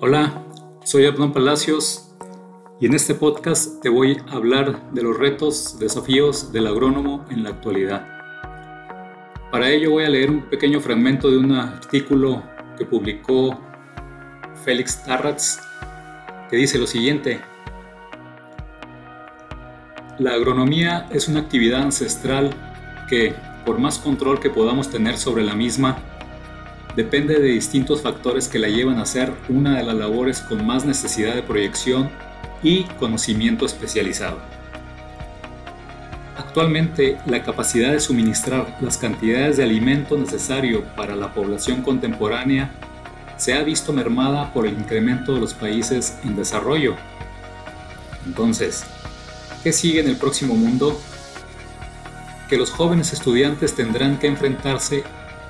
[0.00, 0.44] Hola,
[0.84, 2.14] soy Abdón Palacios
[2.78, 7.42] y en este podcast te voy a hablar de los retos, desafíos del agrónomo en
[7.42, 8.06] la actualidad.
[9.50, 12.44] Para ello voy a leer un pequeño fragmento de un artículo
[12.78, 13.58] que publicó
[14.64, 15.58] Félix Tarrats
[16.48, 17.40] que dice lo siguiente.
[20.20, 22.54] La agronomía es una actividad ancestral
[23.08, 23.34] que,
[23.66, 25.98] por más control que podamos tener sobre la misma,
[26.98, 30.84] depende de distintos factores que la llevan a ser una de las labores con más
[30.84, 32.10] necesidad de proyección
[32.60, 34.40] y conocimiento especializado.
[36.36, 42.72] Actualmente, la capacidad de suministrar las cantidades de alimento necesario para la población contemporánea
[43.36, 46.96] se ha visto mermada por el incremento de los países en desarrollo.
[48.26, 48.82] Entonces,
[49.62, 51.00] ¿qué sigue en el próximo mundo?
[52.48, 55.04] Que los jóvenes estudiantes tendrán que enfrentarse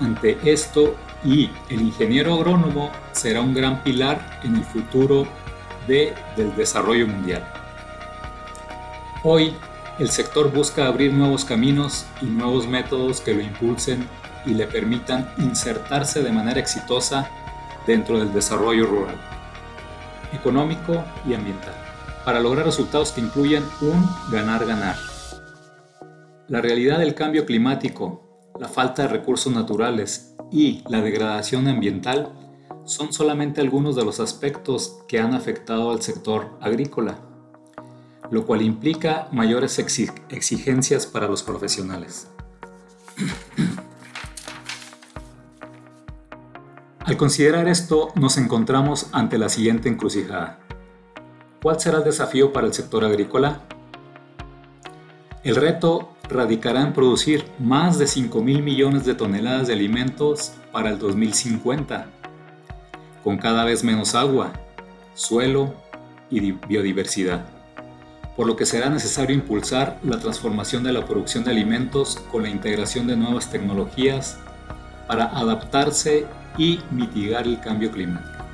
[0.00, 5.26] ante esto y el ingeniero agrónomo será un gran pilar en el futuro
[5.86, 7.46] de, del desarrollo mundial.
[9.22, 9.54] Hoy,
[9.98, 14.08] el sector busca abrir nuevos caminos y nuevos métodos que lo impulsen
[14.46, 17.28] y le permitan insertarse de manera exitosa
[17.86, 19.16] dentro del desarrollo rural,
[20.32, 21.74] económico y ambiental,
[22.24, 24.96] para lograr resultados que incluyan un ganar-ganar.
[26.48, 28.29] La realidad del cambio climático,
[28.60, 32.34] la falta de recursos naturales y la degradación ambiental
[32.84, 37.20] son solamente algunos de los aspectos que han afectado al sector agrícola,
[38.30, 42.28] lo cual implica mayores exigencias para los profesionales.
[47.06, 50.60] Al considerar esto, nos encontramos ante la siguiente encrucijada.
[51.62, 53.62] ¿Cuál será el desafío para el sector agrícola?
[55.42, 60.90] El reto radicará en producir más de 5 mil millones de toneladas de alimentos para
[60.90, 62.06] el 2050,
[63.24, 64.52] con cada vez menos agua,
[65.14, 65.74] suelo
[66.30, 67.44] y biodiversidad,
[68.36, 72.48] por lo que será necesario impulsar la transformación de la producción de alimentos con la
[72.48, 74.38] integración de nuevas tecnologías
[75.06, 76.26] para adaptarse
[76.56, 78.44] y mitigar el cambio climático.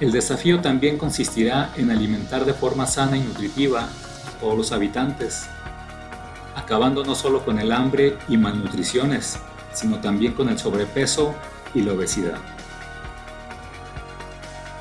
[0.00, 5.48] El desafío también consistirá en alimentar de forma sana y nutritiva a todos los habitantes,
[6.58, 9.38] acabando no solo con el hambre y malnutriciones,
[9.72, 11.34] sino también con el sobrepeso
[11.74, 12.38] y la obesidad.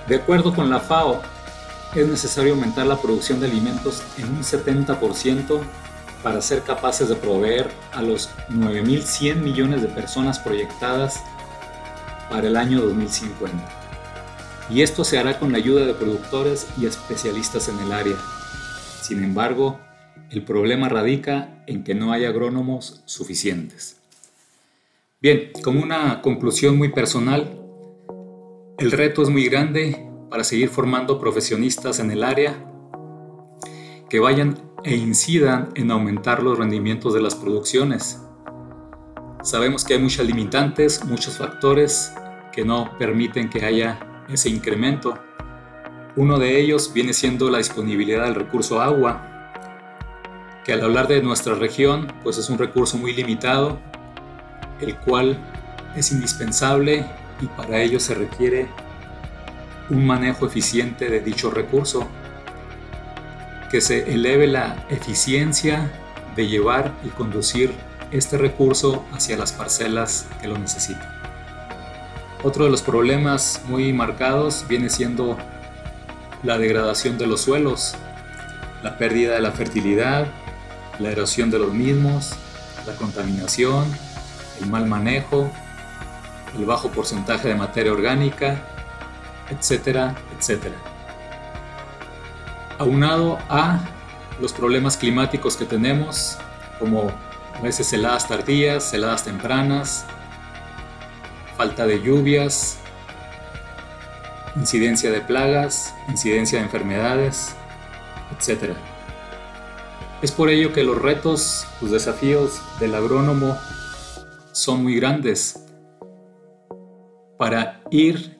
[0.07, 1.21] De acuerdo con la FAO,
[1.95, 5.59] es necesario aumentar la producción de alimentos en un 70%
[6.23, 11.21] para ser capaces de proveer a los 9.100 millones de personas proyectadas
[12.29, 13.57] para el año 2050.
[14.69, 18.15] Y esto se hará con la ayuda de productores y especialistas en el área.
[19.01, 19.79] Sin embargo,
[20.29, 23.97] el problema radica en que no hay agrónomos suficientes.
[25.21, 27.59] Bien, como una conclusión muy personal,
[28.77, 32.63] el reto es muy grande para seguir formando profesionistas en el área
[34.09, 38.21] que vayan e incidan en aumentar los rendimientos de las producciones.
[39.41, 42.13] Sabemos que hay muchas limitantes, muchos factores
[42.51, 45.17] que no permiten que haya ese incremento.
[46.15, 49.36] Uno de ellos viene siendo la disponibilidad del recurso agua,
[50.67, 53.79] que al hablar de nuestra región, pues es un recurso muy limitado,
[54.81, 55.37] el cual
[55.95, 57.05] es indispensable
[57.39, 58.67] y para ello se requiere
[59.89, 62.05] un manejo eficiente de dicho recurso
[63.71, 65.89] que se eleve la eficiencia
[66.35, 67.73] de llevar y conducir
[68.11, 71.07] este recurso hacia las parcelas que lo necesitan.
[72.43, 75.37] Otro de los problemas muy marcados viene siendo
[76.43, 77.95] la degradación de los suelos,
[78.83, 80.27] la pérdida de la fertilidad,
[80.99, 82.31] la erosión de los mismos,
[82.85, 83.85] la contaminación,
[84.61, 85.51] el mal manejo,
[86.57, 88.61] el bajo porcentaje de materia orgánica,
[89.49, 90.75] etcétera, etcétera
[92.77, 93.79] aunado a
[94.39, 96.37] los problemas climáticos que tenemos,
[96.79, 97.11] como
[97.55, 100.05] a veces heladas tardías, heladas tempranas,
[101.57, 102.77] falta de lluvias,
[104.55, 107.55] incidencia de plagas, incidencia de enfermedades,
[108.37, 108.73] etc.
[110.19, 113.55] Es por ello que los retos, los desafíos del agrónomo
[114.51, 115.63] son muy grandes
[117.37, 118.35] para ir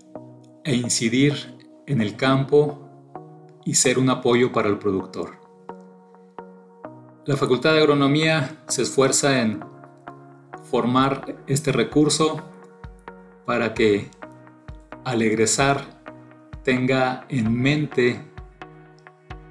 [0.63, 2.89] e incidir en el campo
[3.63, 5.37] y ser un apoyo para el productor.
[7.25, 9.63] La Facultad de Agronomía se esfuerza en
[10.71, 12.41] formar este recurso
[13.45, 14.09] para que
[15.05, 15.83] al egresar
[16.63, 18.19] tenga en mente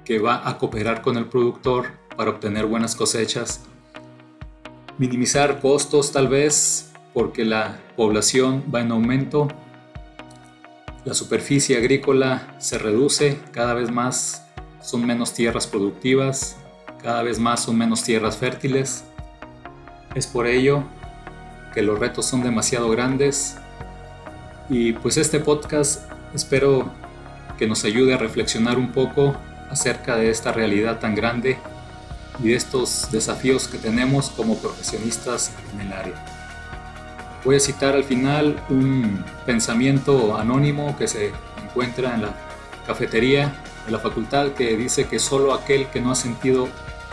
[0.03, 3.61] que va a cooperar con el productor para obtener buenas cosechas,
[4.97, 9.47] minimizar costos tal vez porque la población va en aumento.
[11.05, 14.45] La superficie agrícola se reduce, cada vez más
[14.81, 16.57] son menos tierras productivas,
[17.01, 19.03] cada vez más son menos tierras fértiles.
[20.15, 20.83] Es por ello
[21.73, 23.57] que los retos son demasiado grandes.
[24.69, 26.91] Y pues este podcast espero
[27.59, 29.35] que nos ayude a reflexionar un poco
[29.69, 31.57] acerca de esta realidad tan grande
[32.39, 36.25] y de estos desafíos que tenemos como profesionistas en el área.
[37.43, 41.31] Voy a citar al final un pensamiento anónimo que se
[41.63, 42.35] encuentra en la
[42.85, 43.55] cafetería
[43.85, 46.67] de la facultad que dice que solo aquel que no ha sentido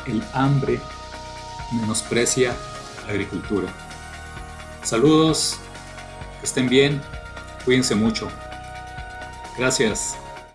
[0.06, 0.81] el hambre
[1.73, 2.55] menosprecia
[3.06, 3.69] la agricultura.
[4.82, 5.56] Saludos,
[6.43, 7.00] estén bien,
[7.65, 8.29] cuídense mucho.
[9.56, 10.24] Gracias.